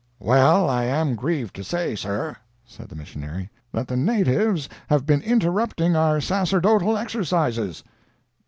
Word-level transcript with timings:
"Well, 0.17 0.67
I 0.67 0.85
am 0.85 1.13
grieved 1.13 1.55
to 1.57 1.63
say, 1.63 1.93
sir," 1.95 2.35
said 2.65 2.89
the 2.89 2.95
missionary, 2.95 3.51
"that 3.71 3.87
the 3.87 3.95
natives 3.95 4.67
have 4.89 5.05
been 5.05 5.21
interrupting 5.21 5.95
our 5.95 6.19
sacerdotal 6.19 6.97
exercises." 6.97 7.83